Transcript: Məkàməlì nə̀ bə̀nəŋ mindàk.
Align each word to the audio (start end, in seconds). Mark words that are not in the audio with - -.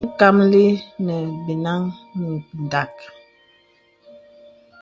Məkàməlì 0.05 0.63
nə̀ 1.05 1.21
bə̀nəŋ 1.45 1.81
mindàk. 2.19 2.93